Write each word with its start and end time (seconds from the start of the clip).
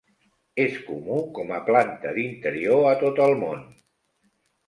És 0.61 0.77
comú 0.85 1.17
com 1.39 1.51
a 1.57 1.59
planta 1.67 2.13
d'interior 2.15 2.87
a 2.93 2.93
tot 3.05 3.21
el 3.27 3.37
món. 3.45 3.61